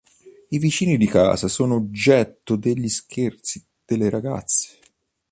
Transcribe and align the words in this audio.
I 0.49 0.57
vicini 0.57 0.97
di 0.97 1.05
casa 1.05 1.47
sono 1.47 1.75
oggetto 1.75 2.55
degli 2.55 2.89
scherzi 2.89 3.63
delle 3.85 4.09
ragazze. 4.09 4.79